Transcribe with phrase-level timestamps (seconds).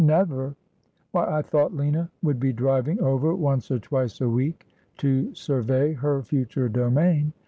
[0.01, 0.55] 'Never!
[1.11, 4.65] Why, I thought Lina would be driving over once or twice a week
[4.97, 7.33] to survey her future domain.